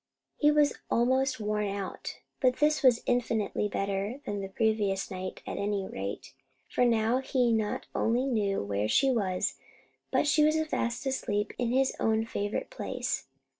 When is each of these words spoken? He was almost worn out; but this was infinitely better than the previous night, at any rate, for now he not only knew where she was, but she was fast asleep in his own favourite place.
He 0.35 0.49
was 0.49 0.79
almost 0.89 1.39
worn 1.39 1.67
out; 1.67 2.15
but 2.39 2.55
this 2.55 2.81
was 2.81 3.03
infinitely 3.05 3.67
better 3.67 4.19
than 4.25 4.41
the 4.41 4.47
previous 4.49 5.11
night, 5.11 5.43
at 5.45 5.59
any 5.59 5.87
rate, 5.87 6.33
for 6.67 6.83
now 6.85 7.19
he 7.19 7.51
not 7.53 7.85
only 7.93 8.25
knew 8.25 8.63
where 8.63 8.87
she 8.87 9.11
was, 9.11 9.59
but 10.09 10.25
she 10.25 10.43
was 10.43 10.59
fast 10.65 11.05
asleep 11.05 11.53
in 11.59 11.71
his 11.71 11.95
own 11.99 12.25
favourite 12.25 12.71
place. 12.71 13.27